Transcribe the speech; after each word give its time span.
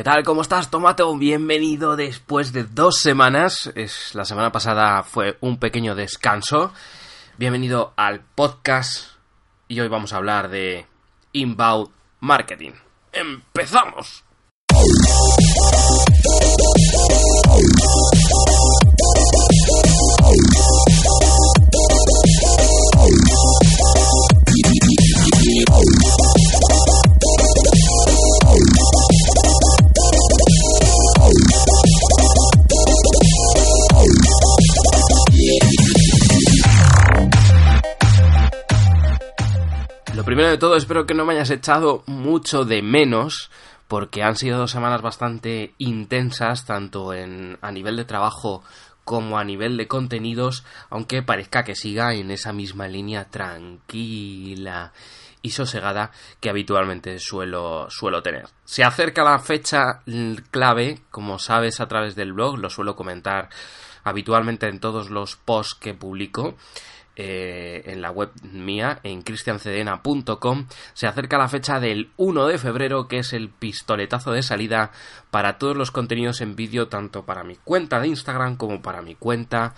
¿Qué 0.00 0.04
tal? 0.04 0.24
¿Cómo 0.24 0.40
estás, 0.40 0.70
Tomato? 0.70 1.14
Bienvenido 1.18 1.94
después 1.94 2.54
de 2.54 2.64
dos 2.64 3.00
semanas. 3.00 3.70
Es, 3.74 4.14
la 4.14 4.24
semana 4.24 4.50
pasada 4.50 5.02
fue 5.02 5.36
un 5.42 5.58
pequeño 5.58 5.94
descanso. 5.94 6.72
Bienvenido 7.36 7.92
al 7.96 8.22
podcast 8.34 9.10
y 9.68 9.78
hoy 9.78 9.88
vamos 9.88 10.14
a 10.14 10.16
hablar 10.16 10.48
de 10.48 10.86
inbound 11.34 11.90
marketing. 12.18 12.72
¡Empezamos! 13.12 14.24
De 40.50 40.58
todo, 40.58 40.76
espero 40.76 41.06
que 41.06 41.14
no 41.14 41.24
me 41.24 41.34
hayas 41.34 41.50
echado 41.50 42.02
mucho 42.06 42.64
de 42.64 42.82
menos, 42.82 43.50
porque 43.86 44.22
han 44.22 44.36
sido 44.36 44.58
dos 44.58 44.70
semanas 44.70 45.00
bastante 45.00 45.74
intensas, 45.78 46.64
tanto 46.64 47.14
en, 47.14 47.58
a 47.62 47.70
nivel 47.70 47.96
de 47.96 48.04
trabajo 48.04 48.62
como 49.04 49.38
a 49.38 49.44
nivel 49.44 49.76
de 49.76 49.88
contenidos, 49.88 50.64
aunque 50.90 51.22
parezca 51.22 51.64
que 51.64 51.74
siga 51.74 52.14
en 52.14 52.30
esa 52.30 52.52
misma 52.52 52.88
línea 52.88 53.26
tranquila 53.26 54.92
y 55.42 55.50
sosegada 55.50 56.10
que 56.40 56.50
habitualmente 56.50 57.18
suelo, 57.18 57.88
suelo 57.90 58.22
tener. 58.22 58.46
Se 58.64 58.84
acerca 58.84 59.24
la 59.24 59.38
fecha 59.38 60.02
clave, 60.50 61.00
como 61.10 61.38
sabes 61.38 61.80
a 61.80 61.88
través 61.88 62.14
del 62.14 62.32
blog, 62.32 62.58
lo 62.58 62.70
suelo 62.70 62.96
comentar 62.96 63.48
habitualmente 64.04 64.68
en 64.68 64.80
todos 64.80 65.10
los 65.10 65.36
posts 65.36 65.74
que 65.74 65.94
publico. 65.94 66.56
Eh, 67.22 67.82
en 67.92 68.00
la 68.00 68.10
web 68.10 68.30
mía, 68.50 68.98
en 69.02 69.20
cristiancedena.com, 69.20 70.66
se 70.94 71.06
acerca 71.06 71.36
la 71.36 71.48
fecha 71.48 71.78
del 71.78 72.12
1 72.16 72.46
de 72.46 72.56
febrero, 72.56 73.08
que 73.08 73.18
es 73.18 73.34
el 73.34 73.50
pistoletazo 73.50 74.32
de 74.32 74.42
salida 74.42 74.90
para 75.30 75.58
todos 75.58 75.76
los 75.76 75.90
contenidos 75.90 76.40
en 76.40 76.56
vídeo, 76.56 76.88
tanto 76.88 77.26
para 77.26 77.44
mi 77.44 77.56
cuenta 77.56 78.00
de 78.00 78.08
Instagram 78.08 78.56
como 78.56 78.80
para 78.80 79.02
mi 79.02 79.16
cuenta 79.16 79.74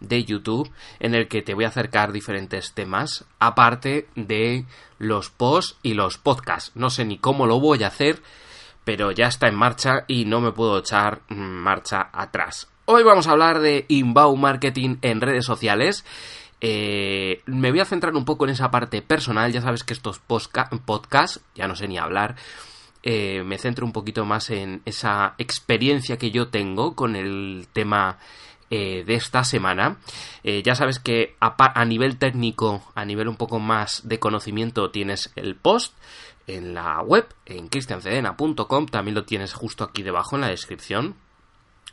de 0.00 0.24
YouTube, 0.24 0.72
en 0.98 1.14
el 1.14 1.28
que 1.28 1.42
te 1.42 1.52
voy 1.52 1.66
a 1.66 1.68
acercar 1.68 2.12
diferentes 2.12 2.72
temas, 2.72 3.26
aparte 3.40 4.08
de 4.14 4.64
los 4.98 5.28
posts 5.28 5.76
y 5.82 5.92
los 5.92 6.16
podcasts. 6.16 6.72
No 6.76 6.88
sé 6.88 7.04
ni 7.04 7.18
cómo 7.18 7.44
lo 7.44 7.60
voy 7.60 7.84
a 7.84 7.88
hacer, 7.88 8.22
pero 8.84 9.10
ya 9.10 9.26
está 9.26 9.48
en 9.48 9.54
marcha 9.54 10.04
y 10.06 10.24
no 10.24 10.40
me 10.40 10.52
puedo 10.52 10.78
echar 10.78 11.20
marcha 11.28 12.08
atrás. 12.10 12.68
Hoy 12.86 13.02
vamos 13.02 13.26
a 13.26 13.32
hablar 13.32 13.58
de 13.58 13.84
inbound 13.88 14.40
marketing 14.40 14.96
en 15.02 15.20
redes 15.20 15.44
sociales 15.44 16.04
eh, 16.60 17.42
me 17.46 17.70
voy 17.70 17.80
a 17.80 17.84
centrar 17.84 18.14
un 18.14 18.24
poco 18.24 18.44
en 18.44 18.50
esa 18.50 18.70
parte 18.70 19.02
personal. 19.02 19.52
Ya 19.52 19.60
sabes 19.60 19.84
que 19.84 19.94
estos 19.94 20.18
podcasts, 20.18 21.40
ya 21.54 21.68
no 21.68 21.76
sé 21.76 21.88
ni 21.88 21.98
hablar, 21.98 22.36
eh, 23.02 23.42
me 23.44 23.58
centro 23.58 23.86
un 23.86 23.92
poquito 23.92 24.24
más 24.24 24.50
en 24.50 24.82
esa 24.84 25.34
experiencia 25.38 26.16
que 26.18 26.30
yo 26.30 26.48
tengo 26.48 26.94
con 26.94 27.14
el 27.14 27.68
tema 27.72 28.18
eh, 28.70 29.04
de 29.06 29.14
esta 29.14 29.44
semana. 29.44 29.98
ya 30.42 30.74
sabes 30.74 30.98
que 30.98 31.36
a, 31.40 31.84
nivel 31.84 32.18
técnico, 32.18 32.82
a 32.94 33.04
nivel 33.04 33.28
un 33.28 33.36
poco 33.36 33.58
más 33.60 34.08
de 34.08 34.18
conocimiento, 34.18 34.90
tienes 34.90 35.32
el 35.36 35.56
post 35.56 35.94
en 36.46 36.74
la 36.74 37.00
web, 37.02 37.26
en 37.44 37.68
cristiancedena.com. 37.68 38.86
También 38.86 39.14
lo 39.14 39.24
tienes 39.24 39.52
justo 39.52 39.84
aquí 39.84 40.02
debajo 40.02 40.36
en 40.36 40.42
la 40.42 40.48
descripción 40.48 41.16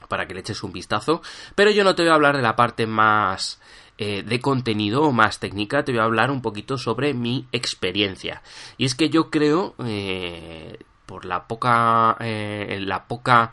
para 0.07 0.27
que 0.27 0.33
le 0.33 0.41
eches 0.41 0.63
un 0.63 0.71
vistazo. 0.71 1.21
Pero 1.55 1.71
yo 1.71 1.83
no 1.83 1.95
te 1.95 2.03
voy 2.03 2.11
a 2.11 2.15
hablar 2.15 2.35
de 2.35 2.43
la 2.43 2.55
parte 2.55 2.87
más 2.87 3.59
eh, 3.97 4.23
de 4.23 4.39
contenido 4.39 5.03
o 5.03 5.11
más 5.11 5.39
técnica, 5.39 5.83
te 5.83 5.91
voy 5.91 6.01
a 6.01 6.05
hablar 6.05 6.31
un 6.31 6.41
poquito 6.41 6.77
sobre 6.77 7.13
mi 7.13 7.45
experiencia. 7.51 8.41
Y 8.77 8.85
es 8.85 8.95
que 8.95 9.09
yo 9.09 9.29
creo, 9.29 9.75
eh, 9.85 10.79
por 11.05 11.25
la 11.25 11.47
poca, 11.47 12.17
eh, 12.19 12.79
la 12.81 13.05
poca 13.05 13.51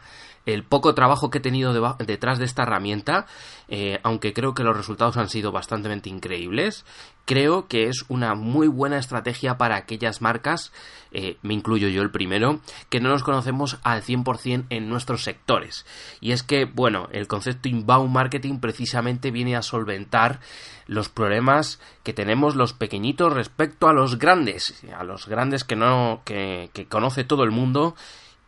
el 0.53 0.65
poco 0.65 0.95
trabajo 0.95 1.31
que 1.31 1.39
he 1.39 1.43
tenido 1.43 1.73
detrás 1.99 2.39
de 2.39 2.45
esta 2.45 2.63
herramienta, 2.63 3.27
eh, 3.69 4.01
aunque 4.03 4.33
creo 4.33 4.55
que 4.55 4.65
los 4.65 4.77
resultados 4.77 5.17
han 5.17 5.29
sido 5.29 5.53
bastante 5.53 5.91
increíbles, 6.09 6.85
creo 7.25 7.69
que 7.69 7.85
es 7.85 8.05
una 8.09 8.35
muy 8.35 8.69
buena 8.69 8.99
estrategia 8.99 9.57
para 9.57 9.77
aquellas 9.77 10.21
marcas, 10.21 10.73
eh, 11.13 11.37
me 11.43 11.55
incluyo 11.55 11.89
yo 11.89 12.03
el 12.03 12.11
primero, 12.11 12.61
que 12.89 13.01
no 13.01 13.09
nos 13.09 13.23
conocemos 13.23 13.79
al 13.83 14.03
100% 14.03 14.67
en 14.71 14.89
nuestros 14.89 15.23
sectores. 15.23 15.87
Y 16.21 16.33
es 16.33 16.43
que, 16.43 16.65
bueno, 16.65 17.09
el 17.13 17.29
concepto 17.29 17.69
inbound 17.69 18.11
marketing 18.11 18.59
precisamente 18.59 19.31
viene 19.31 19.57
a 19.57 19.63
solventar 19.63 20.41
los 20.87 21.09
problemas 21.09 21.81
que 22.03 22.13
tenemos 22.13 22.57
los 22.57 22.73
pequeñitos 22.73 23.33
respecto 23.33 23.89
a 23.89 23.93
los 23.93 24.19
grandes, 24.19 24.83
a 24.97 25.05
los 25.05 25.29
grandes 25.29 25.63
que 25.63 25.77
no, 25.77 26.23
que, 26.25 26.71
que 26.73 26.87
conoce 26.87 27.23
todo 27.23 27.45
el 27.45 27.53
mundo 27.53 27.95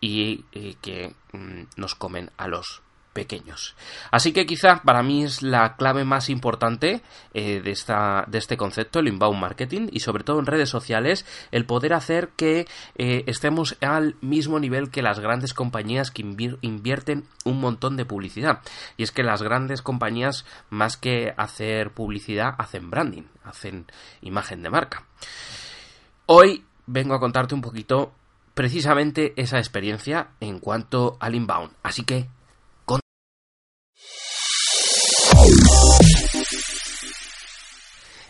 y 0.03 0.45
que 0.83 1.15
mm, 1.33 1.63
nos 1.77 1.95
comen 1.95 2.31
a 2.37 2.49
los 2.49 2.83
pequeños. 3.13 3.77
Así 4.11 4.33
que 4.33 4.47
quizá 4.47 4.83
para 4.83 5.03
mí 5.03 5.25
es 5.25 5.43
la 5.43 5.77
clave 5.77 6.05
más 6.05 6.29
importante 6.29 7.03
eh, 7.35 7.61
de, 7.61 7.71
esta, 7.71 8.25
de 8.27 8.39
este 8.39 8.57
concepto, 8.57 9.01
el 9.01 9.09
inbound 9.09 9.39
marketing, 9.39 9.89
y 9.93 10.01
sobre 10.01 10.25
todo 10.25 10.39
en 10.39 10.47
redes 10.47 10.71
sociales, 10.71 11.27
el 11.51 11.67
poder 11.67 11.93
hacer 11.93 12.31
que 12.37 12.67
eh, 12.97 13.25
estemos 13.27 13.77
al 13.81 14.17
mismo 14.21 14.59
nivel 14.59 14.91
que 14.91 15.03
las 15.03 15.21
grandes 15.21 15.55
compañías 15.55 16.11
que 16.11 16.23
invierten 16.23 17.25
un 17.45 17.61
montón 17.61 17.97
de 17.97 18.07
publicidad. 18.07 18.61
Y 18.97 19.03
es 19.03 19.12
que 19.12 19.23
las 19.23 19.43
grandes 19.43 19.83
compañías, 19.83 20.47
más 20.71 20.97
que 20.97 21.35
hacer 21.37 21.91
publicidad, 21.91 22.55
hacen 22.59 22.91
branding, 22.91 23.25
hacen 23.45 23.87
imagen 24.23 24.62
de 24.62 24.71
marca. 24.71 25.07
Hoy 26.27 26.65
vengo 26.87 27.15
a 27.15 27.21
contarte 27.21 27.55
un 27.55 27.61
poquito 27.61 28.12
precisamente 28.55 29.33
esa 29.37 29.59
experiencia 29.59 30.31
en 30.41 30.59
cuanto 30.59 31.17
al 31.21 31.35
inbound. 31.35 31.73
Así 31.83 32.05
que... 32.05 32.29
Con... 32.85 33.01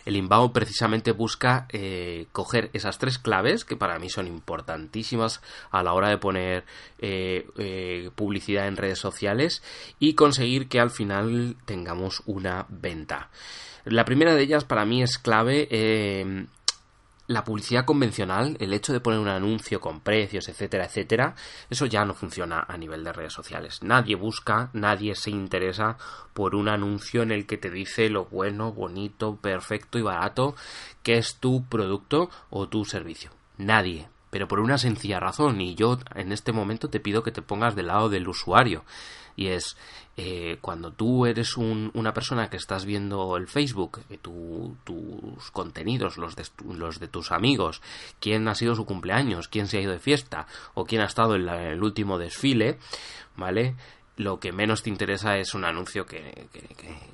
El 0.05 0.17
inbound 0.17 0.53
precisamente 0.53 1.13
busca 1.13 1.67
eh, 1.71 2.27
coger 2.33 2.71
esas 2.73 2.99
tres 2.99 3.19
claves 3.19 3.65
que 3.65 3.77
para 3.77 3.99
mí 3.99 4.09
son 4.09 4.27
importantísimas 4.27 5.41
a 5.71 5.83
la 5.83 5.93
hora 5.93 6.09
de 6.09 6.19
poner 6.19 6.65
eh, 6.99 7.47
eh, 7.57 8.11
publicidad 8.15 8.67
en 8.67 8.77
redes 8.77 8.99
sociales 8.99 9.63
y 10.01 10.15
conseguir 10.15 10.69
que 10.69 10.81
al 10.81 10.91
final 10.91 11.57
tengamos 11.67 12.23
una 12.27 12.67
venta. 12.69 13.31
La 13.85 14.05
primera 14.05 14.35
de 14.35 14.43
ellas 14.43 14.65
para 14.65 14.85
mí 14.85 15.03
es 15.03 15.19
clave 15.19 15.69
la 17.27 17.45
publicidad 17.45 17.85
convencional, 17.85 18.57
el 18.61 18.73
hecho 18.73 18.93
de 18.93 19.01
poner 19.01 19.21
un 19.21 19.29
anuncio 19.29 19.81
con 19.81 20.01
precios, 20.01 20.49
etcétera, 20.49 20.87
etcétera, 20.87 21.35
eso 21.71 21.87
ya 21.87 22.05
no 22.05 22.15
funciona 22.15 22.65
a 22.67 22.77
nivel 22.77 23.05
de 23.05 23.13
redes 23.13 23.33
sociales. 23.33 23.83
Nadie 23.83 24.17
busca, 24.17 24.71
nadie 24.73 25.15
se 25.15 25.31
interesa 25.31 25.97
por 26.35 26.55
un 26.55 26.69
anuncio 26.69 27.23
en 27.23 27.31
el 27.31 27.47
que 27.47 27.59
te 27.59 27.71
dice 27.71 28.09
lo 28.09 28.27
bueno, 28.27 28.73
bonito, 28.73 29.37
perfecto 29.37 29.99
y 29.99 30.03
barato 30.03 30.55
que 31.03 31.19
es 31.19 31.37
tu 31.37 31.65
producto 31.65 32.31
o 32.51 32.69
tu 32.69 32.85
servicio. 32.85 33.31
Nadie. 33.59 34.09
Pero 34.33 34.49
por 34.49 34.61
una 34.61 34.79
sencilla 34.79 35.21
razón, 35.21 35.61
y 35.61 35.75
yo 35.75 35.99
en 36.15 36.33
este 36.33 36.53
momento 36.53 36.89
te 36.89 37.01
pido 37.01 37.23
que 37.23 37.33
te 37.33 37.43
pongas 37.43 37.77
del 37.77 37.89
lado 37.89 38.09
del 38.09 38.27
usuario 38.27 38.83
y 39.37 39.49
es 39.49 39.77
eh, 40.17 40.57
cuando 40.63 40.91
tú 40.91 41.27
eres 41.27 41.59
una 41.59 42.15
persona 42.15 42.49
que 42.49 42.57
estás 42.57 42.87
viendo 42.87 43.37
el 43.37 43.47
Facebook, 43.47 44.01
eh, 44.09 44.19
tus 44.19 45.51
contenidos, 45.51 46.17
los 46.17 46.35
de, 46.35 47.09
tus 47.09 47.31
amigos, 47.31 47.83
quién 48.21 48.49
ha 48.49 48.55
sido 48.55 48.75
su 48.75 48.87
cumpleaños, 48.87 49.49
quién 49.49 49.67
se 49.67 49.77
ha 49.77 49.83
ido 49.83 49.93
de 49.93 49.99
fiesta 49.99 50.47
o 50.73 50.87
quién 50.87 51.03
ha 51.03 51.07
estado 51.07 51.37
en, 51.37 51.47
el 51.47 51.83
último 51.83 52.17
desfile, 52.17 52.79
¿vale? 53.37 53.75
Lo 54.17 54.41
que 54.41 54.53
menos 54.53 54.83
te 54.83 54.89
interesa 54.89 55.37
es 55.37 55.53
un 55.53 55.67
anuncio 55.67 56.07
que, 56.07 56.49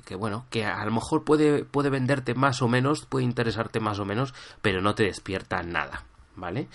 que, 0.05 0.15
bueno, 0.15 0.45
que 0.49 0.63
a 0.63 0.85
lo 0.85 0.91
mejor 0.91 1.25
puede, 1.25 1.65
puede 1.65 1.89
venderte 1.89 2.33
más 2.33 2.61
o 2.61 2.69
menos, 2.69 3.05
puede 3.05 3.25
interesarte 3.25 3.81
más 3.81 3.99
o 3.99 4.05
menos, 4.05 4.33
pero 4.61 4.81
no 4.81 4.95
te 4.95 5.03
despierta 5.03 5.63
nada. 5.63 6.08
¿Vale? 6.39 6.67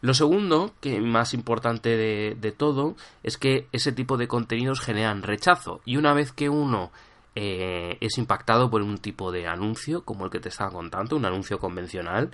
Lo 0.00 0.14
segundo, 0.14 0.74
que 0.80 1.00
más 1.00 1.34
importante 1.34 1.96
de, 1.96 2.52
todo, 2.52 2.96
es 3.22 3.38
que 3.38 3.68
ese 3.72 3.92
tipo 3.92 4.16
de 4.16 4.28
contenidos 4.28 4.80
generan 4.80 5.22
rechazo. 5.22 5.80
Y 5.84 5.96
una 5.96 6.12
vez 6.14 6.32
que 6.32 6.48
uno 6.48 6.90
eh, 7.34 7.98
es 8.00 8.18
impactado 8.18 8.70
por 8.70 8.82
un 8.82 8.98
tipo 8.98 9.32
de 9.32 9.46
anuncio, 9.46 10.04
como 10.04 10.24
el 10.24 10.30
que 10.30 10.40
te 10.40 10.48
estaba 10.48 10.70
contando, 10.70 11.16
un 11.16 11.24
anuncio 11.24 11.58
convencional, 11.58 12.30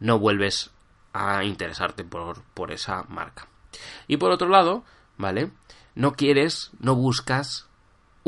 no 0.00 0.18
vuelves 0.18 0.70
a 1.12 1.44
interesarte 1.44 2.04
por, 2.04 2.42
por 2.54 2.70
esa 2.72 3.04
marca. 3.08 3.48
Y 4.06 4.16
por 4.16 4.30
otro 4.30 4.48
lado, 4.48 4.84
¿vale? 5.16 5.50
No 5.94 6.12
quieres, 6.12 6.70
no 6.78 6.94
buscas 6.94 7.68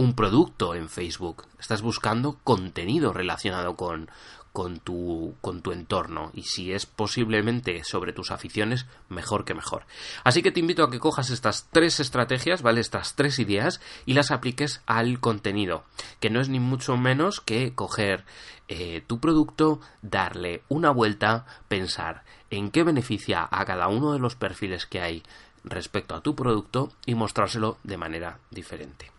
un 0.00 0.14
producto 0.14 0.74
en 0.74 0.88
Facebook. 0.88 1.46
Estás 1.58 1.82
buscando 1.82 2.38
contenido 2.42 3.12
relacionado 3.12 3.76
con, 3.76 4.10
con 4.52 4.80
tu, 4.80 5.36
con 5.40 5.62
tu 5.62 5.72
entorno 5.72 6.30
y 6.34 6.42
si 6.42 6.72
es 6.72 6.86
posiblemente 6.86 7.84
sobre 7.84 8.12
tus 8.12 8.30
aficiones, 8.30 8.86
mejor 9.08 9.44
que 9.44 9.54
mejor. 9.54 9.84
Así 10.24 10.42
que 10.42 10.50
te 10.50 10.60
invito 10.60 10.82
a 10.82 10.90
que 10.90 10.98
cojas 10.98 11.30
estas 11.30 11.68
tres 11.70 12.00
estrategias, 12.00 12.62
¿vale? 12.62 12.80
Estas 12.80 13.14
tres 13.14 13.38
ideas 13.38 13.80
y 14.06 14.14
las 14.14 14.30
apliques 14.30 14.82
al 14.86 15.20
contenido, 15.20 15.84
que 16.20 16.30
no 16.30 16.40
es 16.40 16.48
ni 16.48 16.60
mucho 16.60 16.96
menos 16.96 17.40
que 17.40 17.74
coger 17.74 18.24
eh, 18.68 19.02
tu 19.06 19.20
producto, 19.20 19.80
darle 20.02 20.62
una 20.68 20.90
vuelta, 20.90 21.46
pensar 21.68 22.24
en 22.50 22.70
qué 22.70 22.82
beneficia 22.82 23.48
a 23.50 23.64
cada 23.64 23.88
uno 23.88 24.12
de 24.12 24.18
los 24.18 24.34
perfiles 24.34 24.86
que 24.86 25.00
hay 25.00 25.22
respecto 25.64 26.14
a 26.14 26.22
tu 26.22 26.34
producto 26.34 26.92
y 27.06 27.14
mostrárselo 27.14 27.78
de 27.84 27.96
manera 27.96 28.38
diferente. 28.50 29.10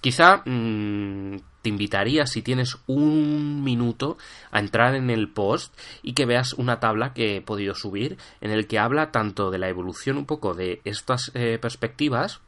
Quizá 0.00 0.42
mm, 0.44 1.36
te 1.64 1.70
invitaría, 1.70 2.26
si 2.26 2.42
tienes 2.42 2.76
un 2.86 3.64
minuto, 3.64 4.18
a 4.50 4.60
entrar 4.60 4.94
en 4.94 5.08
el 5.08 5.30
post 5.30 5.74
y 6.02 6.12
que 6.12 6.26
veas 6.26 6.52
una 6.52 6.78
tabla 6.78 7.14
que 7.14 7.36
he 7.36 7.40
podido 7.40 7.74
subir 7.74 8.18
en 8.42 8.50
el 8.50 8.66
que 8.66 8.78
habla 8.78 9.10
tanto 9.10 9.50
de 9.50 9.56
la 9.56 9.70
evolución 9.70 10.18
un 10.18 10.26
poco 10.26 10.52
de 10.52 10.82
estas 10.84 11.32
eh, 11.32 11.58
perspectivas 11.58 12.42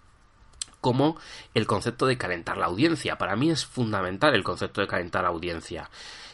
como 0.83 1.17
el 1.55 1.67
concepto 1.67 2.07
de 2.07 2.19
calentar 2.19 2.59
la 2.59 2.67
audiencia. 2.67 3.17
Para 3.17 3.37
mí 3.37 3.51
es 3.51 3.65
fundamental 3.65 4.35
el 4.35 4.45
concepto 4.45 4.83
de 4.83 4.87
calentar 4.87 5.23
la 5.23 5.31
audiencia, 5.31 5.89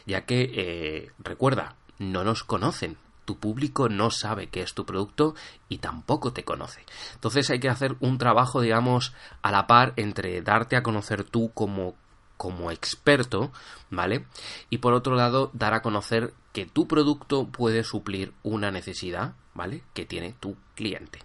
ya 0.05 0.25
que, 0.25 0.51
eh, 0.53 1.11
recuerda, 1.19 1.77
no 1.99 2.25
nos 2.25 2.43
conocen, 2.43 2.97
tu 3.23 3.39
público 3.39 3.87
no 3.87 4.11
sabe 4.11 4.47
qué 4.47 4.61
es 4.61 4.73
tu 4.73 4.85
producto 4.85 5.35
y 5.69 5.77
tampoco 5.77 6.33
te 6.33 6.43
conoce. 6.43 6.83
Entonces 7.13 7.49
hay 7.49 7.61
que 7.61 7.69
hacer 7.69 7.95
un 8.01 8.17
trabajo, 8.17 8.59
digamos, 8.59 9.13
a 9.41 9.51
la 9.53 9.67
par 9.67 9.93
entre 9.95 10.41
darte 10.41 10.75
a 10.75 10.83
conocer 10.83 11.23
tú 11.23 11.51
como 11.53 11.95
como 12.43 12.71
experto, 12.71 13.53
¿vale? 13.89 14.25
Y 14.69 14.79
por 14.79 14.91
otro 14.91 15.15
lado, 15.15 15.49
dar 15.53 15.73
a 15.73 15.81
conocer 15.81 16.33
que 16.51 16.65
tu 16.65 16.89
producto 16.89 17.47
puede 17.47 17.85
suplir 17.85 18.33
una 18.43 18.69
necesidad, 18.69 19.35
¿vale? 19.53 19.81
Que 19.93 20.03
tiene 20.05 20.35
tu 20.41 20.57
cliente. 20.75 21.19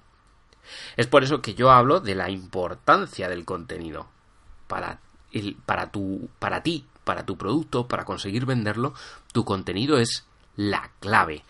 Es 0.96 1.08
por 1.08 1.24
eso 1.24 1.42
que 1.42 1.54
yo 1.56 1.72
hablo 1.72 1.98
de 1.98 2.14
la 2.14 2.30
importancia 2.30 3.28
del 3.28 3.44
contenido 3.44 4.06
para, 4.68 5.00
el, 5.32 5.56
para, 5.56 5.90
tu, 5.90 6.28
para 6.38 6.62
ti, 6.62 6.86
para 7.02 7.26
tu 7.26 7.36
producto, 7.36 7.88
para 7.88 8.04
conseguir 8.04 8.46
venderlo. 8.46 8.94
Tu 9.32 9.44
contenido 9.44 9.98
es 9.98 10.24
la 10.54 10.92
clave. 11.00 11.42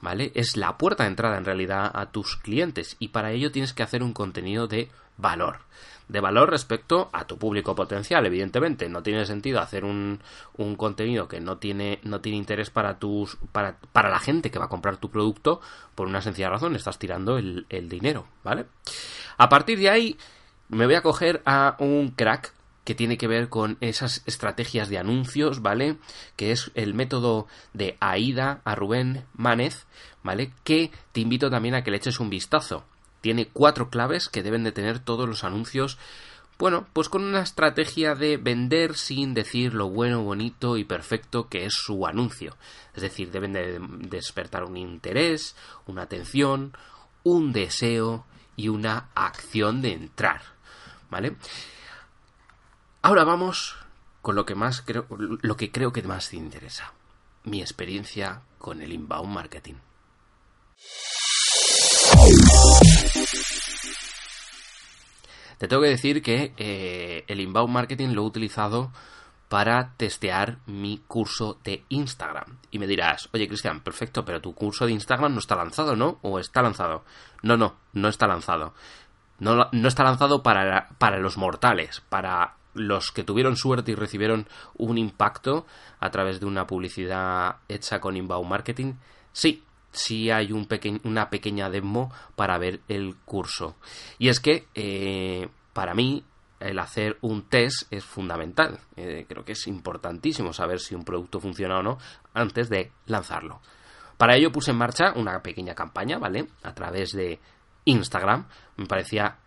¿vale? 0.00 0.32
Es 0.34 0.56
la 0.56 0.78
puerta 0.78 1.02
de 1.02 1.10
entrada 1.10 1.36
en 1.36 1.44
realidad 1.44 1.90
a 1.92 2.06
tus 2.06 2.36
clientes 2.36 2.96
y 2.98 3.08
para 3.08 3.32
ello 3.32 3.52
tienes 3.52 3.74
que 3.74 3.82
hacer 3.82 4.02
un 4.02 4.14
contenido 4.14 4.66
de 4.66 4.88
valor. 5.20 5.60
De 6.08 6.20
valor 6.20 6.50
respecto 6.50 7.08
a 7.12 7.24
tu 7.24 7.38
público 7.38 7.76
potencial, 7.76 8.26
evidentemente. 8.26 8.88
No 8.88 9.02
tiene 9.02 9.24
sentido 9.26 9.60
hacer 9.60 9.84
un, 9.84 10.20
un 10.56 10.74
contenido 10.74 11.28
que 11.28 11.40
no 11.40 11.58
tiene, 11.58 12.00
no 12.02 12.20
tiene 12.20 12.38
interés 12.38 12.70
para 12.70 12.98
tus. 12.98 13.36
Para, 13.52 13.76
para, 13.92 14.10
la 14.10 14.18
gente 14.18 14.50
que 14.50 14.58
va 14.58 14.64
a 14.64 14.68
comprar 14.68 14.96
tu 14.96 15.10
producto, 15.10 15.60
por 15.94 16.08
una 16.08 16.20
sencilla 16.20 16.50
razón, 16.50 16.74
estás 16.74 16.98
tirando 16.98 17.38
el, 17.38 17.66
el 17.68 17.88
dinero, 17.88 18.26
¿vale? 18.42 18.66
A 19.38 19.48
partir 19.48 19.78
de 19.78 19.88
ahí, 19.88 20.18
me 20.68 20.86
voy 20.86 20.96
a 20.96 21.02
coger 21.02 21.42
a 21.46 21.76
un 21.78 22.08
crack 22.10 22.52
que 22.84 22.94
tiene 22.94 23.18
que 23.18 23.28
ver 23.28 23.48
con 23.48 23.76
esas 23.80 24.22
estrategias 24.26 24.88
de 24.88 24.98
anuncios, 24.98 25.62
¿vale? 25.62 25.98
Que 26.36 26.50
es 26.50 26.70
el 26.74 26.94
método 26.94 27.46
de 27.72 27.96
Aida 28.00 28.62
a 28.64 28.74
Rubén 28.74 29.26
Mánez, 29.34 29.86
¿vale? 30.22 30.52
Que 30.64 30.90
te 31.12 31.20
invito 31.20 31.50
también 31.50 31.74
a 31.74 31.84
que 31.84 31.90
le 31.90 31.98
eches 31.98 32.20
un 32.20 32.30
vistazo. 32.30 32.84
Tiene 33.20 33.48
cuatro 33.48 33.90
claves 33.90 34.28
que 34.28 34.42
deben 34.42 34.64
de 34.64 34.72
tener 34.72 34.98
todos 34.98 35.28
los 35.28 35.44
anuncios. 35.44 35.98
Bueno, 36.58 36.86
pues 36.92 37.08
con 37.08 37.24
una 37.24 37.40
estrategia 37.40 38.14
de 38.14 38.36
vender 38.36 38.96
sin 38.96 39.32
decir 39.34 39.72
lo 39.74 39.88
bueno, 39.88 40.22
bonito 40.22 40.76
y 40.76 40.84
perfecto 40.84 41.48
que 41.48 41.64
es 41.64 41.72
su 41.74 42.06
anuncio. 42.06 42.56
Es 42.94 43.02
decir, 43.02 43.30
deben 43.30 43.52
de 43.52 43.80
despertar 44.08 44.64
un 44.64 44.76
interés, 44.76 45.56
una 45.86 46.02
atención, 46.02 46.76
un 47.22 47.52
deseo 47.52 48.26
y 48.56 48.68
una 48.68 49.08
acción 49.14 49.80
de 49.80 49.92
entrar. 49.92 50.42
¿Vale? 51.10 51.36
Ahora 53.02 53.24
vamos 53.24 53.76
con 54.22 54.34
lo 54.34 54.44
que 54.44 54.54
más 54.54 54.82
creo, 54.82 55.06
lo 55.08 55.56
que 55.56 55.70
creo 55.70 55.92
que 55.92 56.02
más 56.02 56.28
te 56.28 56.36
interesa. 56.36 56.92
Mi 57.44 57.62
experiencia 57.62 58.42
con 58.58 58.82
el 58.82 58.92
inbound 58.92 59.32
marketing. 59.32 59.76
Te 65.58 65.68
tengo 65.68 65.82
que 65.82 65.88
decir 65.88 66.22
que 66.22 66.54
eh, 66.56 67.24
el 67.28 67.40
inbound 67.40 67.70
marketing 67.70 68.14
lo 68.14 68.22
he 68.22 68.24
utilizado 68.24 68.90
para 69.50 69.94
testear 69.96 70.58
mi 70.66 71.02
curso 71.06 71.58
de 71.64 71.84
Instagram. 71.88 72.58
Y 72.70 72.78
me 72.78 72.86
dirás, 72.86 73.28
oye 73.34 73.46
Cristian, 73.46 73.80
perfecto, 73.80 74.24
pero 74.24 74.40
tu 74.40 74.54
curso 74.54 74.86
de 74.86 74.92
Instagram 74.92 75.34
no 75.34 75.40
está 75.40 75.56
lanzado, 75.56 75.96
¿no? 75.96 76.18
¿O 76.22 76.38
está 76.38 76.62
lanzado? 76.62 77.04
No, 77.42 77.56
no, 77.56 77.74
no 77.92 78.08
está 78.08 78.26
lanzado. 78.26 78.72
No, 79.38 79.68
no 79.70 79.88
está 79.88 80.04
lanzado 80.04 80.42
para, 80.42 80.90
para 80.98 81.18
los 81.18 81.36
mortales, 81.36 82.00
para 82.08 82.54
los 82.74 83.10
que 83.10 83.24
tuvieron 83.24 83.56
suerte 83.56 83.92
y 83.92 83.96
recibieron 83.96 84.46
un 84.78 84.98
impacto 84.98 85.66
a 85.98 86.10
través 86.10 86.40
de 86.40 86.46
una 86.46 86.66
publicidad 86.66 87.56
hecha 87.68 88.00
con 88.00 88.16
inbound 88.16 88.48
marketing, 88.48 88.94
sí, 89.32 89.64
sí 89.92 90.30
hay 90.30 90.52
un 90.52 90.68
una 91.04 91.30
pequeña 91.30 91.70
demo 91.70 92.12
para 92.36 92.58
ver 92.58 92.80
el 92.88 93.16
curso. 93.24 93.76
Y 94.18 94.28
es 94.28 94.40
que 94.40 94.66
eh, 94.74 95.48
para 95.72 95.94
mí 95.94 96.24
el 96.60 96.78
hacer 96.78 97.18
un 97.22 97.42
test 97.48 97.92
es 97.92 98.04
fundamental. 98.04 98.78
Eh, 98.96 99.24
creo 99.28 99.44
que 99.44 99.52
es 99.52 99.66
importantísimo 99.66 100.52
saber 100.52 100.78
si 100.78 100.94
un 100.94 101.04
producto 101.04 101.40
funciona 101.40 101.78
o 101.78 101.82
no 101.82 101.98
antes 102.34 102.68
de 102.68 102.92
lanzarlo. 103.06 103.60
Para 104.16 104.36
ello 104.36 104.52
puse 104.52 104.70
en 104.70 104.76
marcha 104.76 105.12
una 105.16 105.42
pequeña 105.42 105.74
campaña, 105.74 106.18
¿vale? 106.18 106.46
A 106.62 106.74
través 106.74 107.12
de 107.12 107.40
Instagram. 107.86 108.46
Me 108.76 108.86
parecía 108.86 109.38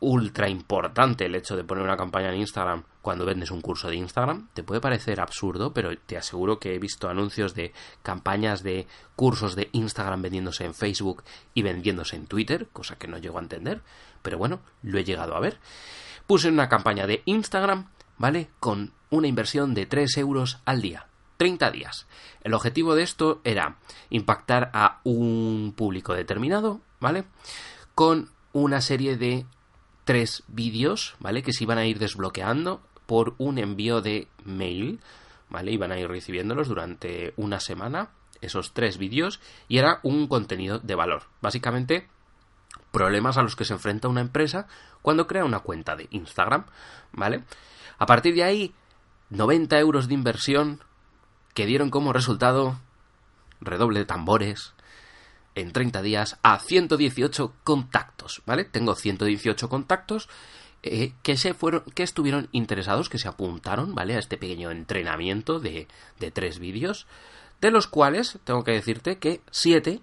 ultra 0.00 0.48
importante 0.48 1.26
el 1.26 1.36
hecho 1.36 1.56
de 1.56 1.64
poner 1.64 1.84
una 1.84 1.96
campaña 1.96 2.30
en 2.30 2.40
Instagram 2.40 2.82
cuando 3.06 3.24
vendes 3.24 3.52
un 3.52 3.60
curso 3.60 3.88
de 3.88 3.94
Instagram. 3.94 4.48
Te 4.52 4.64
puede 4.64 4.80
parecer 4.80 5.20
absurdo, 5.20 5.72
pero 5.72 5.96
te 5.96 6.16
aseguro 6.16 6.58
que 6.58 6.74
he 6.74 6.80
visto 6.80 7.08
anuncios 7.08 7.54
de 7.54 7.72
campañas 8.02 8.64
de 8.64 8.88
cursos 9.14 9.54
de 9.54 9.68
Instagram 9.70 10.22
vendiéndose 10.22 10.64
en 10.64 10.74
Facebook 10.74 11.22
y 11.54 11.62
vendiéndose 11.62 12.16
en 12.16 12.26
Twitter, 12.26 12.66
cosa 12.72 12.98
que 12.98 13.06
no 13.06 13.18
llego 13.18 13.38
a 13.38 13.42
entender, 13.42 13.80
pero 14.22 14.38
bueno, 14.38 14.58
lo 14.82 14.98
he 14.98 15.04
llegado 15.04 15.36
a 15.36 15.40
ver. 15.40 15.60
Puse 16.26 16.48
una 16.48 16.68
campaña 16.68 17.06
de 17.06 17.22
Instagram, 17.26 17.92
¿vale? 18.18 18.50
Con 18.58 18.92
una 19.10 19.28
inversión 19.28 19.72
de 19.72 19.86
3 19.86 20.16
euros 20.16 20.58
al 20.64 20.82
día. 20.82 21.06
30 21.36 21.70
días. 21.70 22.08
El 22.42 22.54
objetivo 22.54 22.96
de 22.96 23.04
esto 23.04 23.40
era 23.44 23.76
impactar 24.10 24.72
a 24.74 24.98
un 25.04 25.74
público 25.76 26.12
determinado, 26.12 26.80
¿vale? 26.98 27.22
Con 27.94 28.30
una 28.52 28.80
serie 28.80 29.16
de 29.16 29.46
tres 30.02 30.42
vídeos, 30.48 31.14
¿vale? 31.20 31.44
Que 31.44 31.52
se 31.52 31.62
iban 31.62 31.78
a 31.78 31.86
ir 31.86 32.00
desbloqueando 32.00 32.80
por 33.06 33.34
un 33.38 33.58
envío 33.58 34.00
de 34.00 34.28
mail, 34.44 35.00
¿vale? 35.48 35.72
Iban 35.72 35.92
a 35.92 35.98
ir 35.98 36.08
recibiéndolos 36.08 36.68
durante 36.68 37.32
una 37.36 37.60
semana, 37.60 38.10
esos 38.40 38.72
tres 38.72 38.98
vídeos, 38.98 39.40
y 39.68 39.78
era 39.78 40.00
un 40.02 40.26
contenido 40.26 40.78
de 40.78 40.94
valor. 40.94 41.24
Básicamente, 41.40 42.08
problemas 42.92 43.36
a 43.36 43.42
los 43.42 43.56
que 43.56 43.64
se 43.64 43.72
enfrenta 43.72 44.08
una 44.08 44.20
empresa 44.20 44.66
cuando 45.02 45.26
crea 45.26 45.44
una 45.44 45.60
cuenta 45.60 45.96
de 45.96 46.08
Instagram, 46.10 46.66
¿vale? 47.12 47.44
A 47.98 48.06
partir 48.06 48.34
de 48.34 48.44
ahí, 48.44 48.74
90 49.30 49.78
euros 49.78 50.08
de 50.08 50.14
inversión 50.14 50.80
que 51.54 51.66
dieron 51.66 51.90
como 51.90 52.12
resultado 52.12 52.78
redoble 53.60 54.00
de 54.00 54.04
tambores, 54.04 54.74
en 55.56 55.72
30 55.72 56.02
días 56.02 56.38
a 56.42 56.58
118 56.58 57.54
contactos, 57.64 58.42
¿vale? 58.46 58.64
Tengo 58.64 58.94
118 58.94 59.68
contactos 59.68 60.28
eh, 60.82 61.12
que, 61.22 61.36
se 61.36 61.54
fueron, 61.54 61.82
que 61.94 62.02
estuvieron 62.02 62.48
interesados, 62.52 63.08
que 63.08 63.18
se 63.18 63.28
apuntaron, 63.28 63.94
¿vale? 63.94 64.16
A 64.16 64.18
este 64.18 64.36
pequeño 64.36 64.70
entrenamiento 64.70 65.58
de, 65.58 65.88
de 66.18 66.30
tres 66.30 66.58
vídeos, 66.58 67.06
de 67.60 67.70
los 67.70 67.86
cuales 67.86 68.38
tengo 68.44 68.64
que 68.64 68.72
decirte 68.72 69.18
que 69.18 69.40
7 69.50 70.00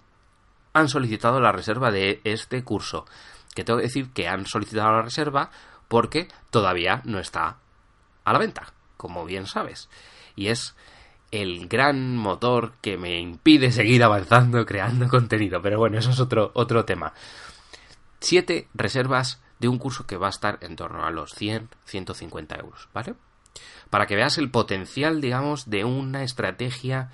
han 0.72 0.88
solicitado 0.88 1.40
la 1.40 1.52
reserva 1.52 1.90
de 1.90 2.20
este 2.24 2.62
curso. 2.64 3.06
Que 3.54 3.64
tengo 3.64 3.78
que 3.78 3.86
decir 3.86 4.10
que 4.10 4.28
han 4.28 4.46
solicitado 4.46 4.92
la 4.92 5.02
reserva 5.02 5.50
porque 5.88 6.28
todavía 6.50 7.00
no 7.04 7.20
está 7.20 7.58
a 8.24 8.32
la 8.32 8.38
venta, 8.38 8.72
como 8.96 9.24
bien 9.24 9.46
sabes. 9.46 9.88
Y 10.34 10.48
es 10.48 10.74
el 11.30 11.68
gran 11.68 12.16
motor 12.16 12.72
que 12.80 12.96
me 12.96 13.20
impide 13.20 13.72
seguir 13.72 14.02
avanzando 14.02 14.64
creando 14.66 15.08
contenido. 15.08 15.62
Pero 15.62 15.78
bueno, 15.78 15.98
eso 15.98 16.10
es 16.10 16.20
otro, 16.20 16.50
otro 16.54 16.84
tema. 16.84 17.12
Siete 18.20 18.68
reservas 18.74 19.40
de 19.58 19.68
un 19.68 19.78
curso 19.78 20.06
que 20.06 20.16
va 20.16 20.26
a 20.26 20.30
estar 20.30 20.58
en 20.62 20.76
torno 20.76 21.04
a 21.04 21.10
los 21.10 21.32
100, 21.32 21.68
150 21.84 22.56
euros, 22.56 22.88
¿vale? 22.92 23.14
Para 23.90 24.06
que 24.06 24.16
veas 24.16 24.38
el 24.38 24.50
potencial, 24.50 25.20
digamos, 25.20 25.70
de 25.70 25.84
una 25.84 26.22
estrategia 26.22 27.10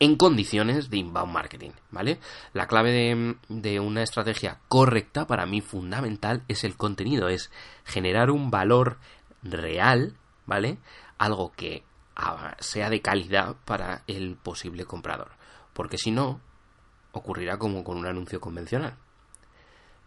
en 0.00 0.16
condiciones 0.16 0.90
de 0.90 0.98
inbound 0.98 1.32
marketing, 1.32 1.70
¿vale? 1.90 2.18
La 2.52 2.66
clave 2.66 2.90
de, 2.90 3.36
de, 3.48 3.80
una 3.80 4.02
estrategia 4.02 4.58
correcta, 4.68 5.26
para 5.26 5.46
mí 5.46 5.60
fundamental, 5.60 6.42
es 6.48 6.64
el 6.64 6.76
contenido, 6.76 7.28
es 7.28 7.50
generar 7.84 8.30
un 8.30 8.50
valor 8.50 8.98
real, 9.42 10.16
¿vale? 10.46 10.78
Algo 11.16 11.52
que 11.52 11.84
sea 12.58 12.90
de 12.90 13.00
calidad 13.00 13.56
para 13.64 14.02
el 14.06 14.36
posible 14.36 14.84
comprador. 14.84 15.32
Porque 15.72 15.98
si 15.98 16.10
no, 16.10 16.40
ocurrirá 17.12 17.58
como 17.58 17.84
con 17.84 17.96
un 17.96 18.06
anuncio 18.06 18.40
convencional. 18.40 18.96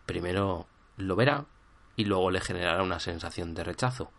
Primero 0.05 0.67
lo 0.97 1.15
verá 1.15 1.45
y 1.95 2.05
luego 2.05 2.29
le 2.31 2.41
generará 2.41 2.83
una 2.83 2.99
sensación 2.99 3.53
de 3.53 3.63
rechazo. 3.63 4.11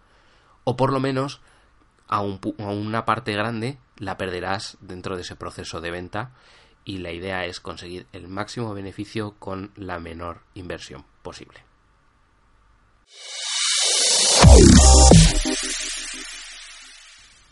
O 0.65 0.77
por 0.77 0.93
lo 0.93 1.01
menos 1.01 1.41
a, 2.09 2.21
una 2.21 3.05
parte 3.05 3.33
grande 3.33 3.79
la 3.97 4.17
perderás 4.17 4.79
dentro 4.81 5.17
de 5.17 5.23
ese 5.23 5.37
proceso 5.37 5.81
de 5.81 5.91
venta 5.91 6.33
y 6.85 6.99
la 6.99 7.13
idea 7.13 7.45
es 7.45 7.61
conseguir 7.61 8.07
el 8.13 8.29
máximo 8.29 8.73
beneficio 8.73 9.35
con 9.39 9.73
la 9.77 9.99
menor 9.99 10.41
inversión 10.55 11.05
posible. 11.23 11.63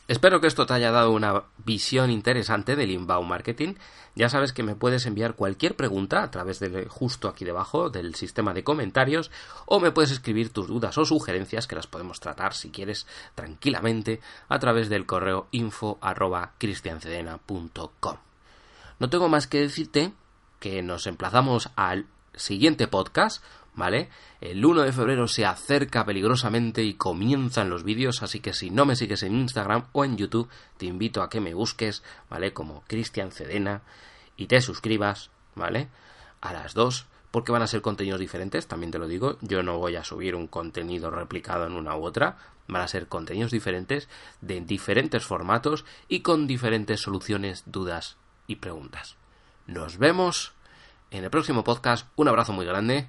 Espero 0.09 0.41
que 0.41 0.47
esto 0.47 0.67
te 0.67 0.75
haya 0.75 0.93
dado 0.93 1.11
una 1.11 1.43
visión 1.65 2.13
interesante 2.13 2.77
del 2.77 2.93
inbound 2.93 3.29
marketing. 3.29 3.75
Ya 4.15 4.29
sabes 4.29 4.53
que 4.53 4.63
me 4.63 4.77
puedes 4.77 5.05
enviar 5.05 5.35
cualquier 5.35 5.75
pregunta 5.75 6.23
a 6.23 6.31
través 6.31 6.61
de 6.61 6.87
justo 6.89 7.29
aquí 7.29 7.45
debajo 7.45 7.91
del 7.91 8.15
sistema 8.15 8.55
de 8.55 8.63
comentarios 8.63 9.33
o 9.67 9.81
me 9.81 9.91
puedes 9.91 10.13
escribir 10.13 10.51
tus 10.53 10.69
dudas 10.69 10.97
o 10.97 11.05
sugerencias 11.05 11.67
que 11.67 11.75
las 11.75 11.89
podemos 11.89 12.21
tratar 12.21 12.55
si 12.55 12.71
quieres 12.71 13.09
tranquilamente 13.35 14.21
a 14.49 14.61
través 14.61 14.89
del 14.89 15.07
correo 15.07 15.49
info 15.51 15.99
No 19.01 19.11
tengo 19.11 19.29
más 19.29 19.49
que 19.49 19.61
decirte 19.61 20.13
que 20.61 20.83
nos 20.83 21.09
emplazamos 21.09 21.71
al 21.75 22.07
siguiente 22.33 22.87
podcast 22.87 23.43
¿vale? 23.77 24.09
El 24.41 24.65
1 24.65 24.83
de 24.83 24.93
febrero 24.93 25.29
se 25.29 25.45
acerca 25.47 26.05
peligrosamente 26.05 26.83
y 26.83 26.95
comienzan 26.95 27.71
los 27.71 27.85
vídeos, 27.85 28.23
así 28.23 28.41
que 28.41 28.53
si 28.53 28.71
no 28.71 28.85
me 28.85 28.97
sigues 28.97 29.23
en 29.23 29.37
Instagram 29.37 29.85
o 29.93 30.05
en 30.05 30.17
YouTube, 30.17 30.49
te 30.79 30.87
invito 30.87 31.23
a 31.23 31.31
que 31.31 31.41
me 31.41 31.55
busques, 31.55 32.03
¿vale? 32.29 32.53
Como 32.53 32.83
Cristian 32.89 33.31
Cedena 33.31 33.83
y 34.37 34.47
te 34.47 34.61
suscribas, 34.61 35.31
¿vale? 35.55 35.89
A 36.41 36.53
las 36.53 36.75
dos, 36.75 37.07
porque 37.31 37.53
van 37.53 37.63
a 37.63 37.67
ser 37.67 37.83
contenidos 37.83 38.19
diferentes, 38.19 38.67
también 38.67 38.91
te 38.91 38.99
lo 38.99 39.07
digo, 39.07 39.37
yo 39.43 39.63
no 39.63 39.79
voy 39.79 39.97
a 39.97 40.05
subir 40.05 40.35
un 40.35 40.47
contenido 40.47 41.11
replicado 41.11 41.67
en 41.67 41.75
una 41.75 41.97
u 41.97 42.05
otra, 42.05 42.39
van 42.67 42.83
a 42.83 42.89
ser 42.89 43.09
contenidos 43.09 43.53
diferentes, 43.53 44.09
de 44.41 44.61
diferentes 44.61 45.25
formatos 45.25 45.85
y 46.09 46.21
con 46.21 46.47
diferentes 46.47 47.01
soluciones, 47.01 47.63
dudas 47.67 48.17
y 48.47 48.57
preguntas. 48.57 49.17
Nos 49.67 49.99
vemos 49.99 50.53
en 51.11 51.25
el 51.25 51.31
próximo 51.31 51.63
podcast, 51.63 52.09
un 52.17 52.29
abrazo 52.29 52.53
muy 52.53 52.65
grande 52.65 53.09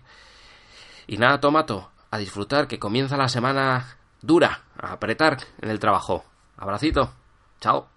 y 1.08 1.18
nada, 1.18 1.40
Tomato, 1.40 1.90
a 2.12 2.18
disfrutar 2.18 2.68
que 2.68 2.80
comienza 2.80 3.18
la 3.18 3.30
semana 3.30 3.98
dura, 4.22 4.64
a 4.78 4.94
apretar 4.94 5.38
en 5.62 5.70
el 5.70 5.80
trabajo. 5.80 6.26
Abracito. 6.58 7.12
Chao. 7.60 7.97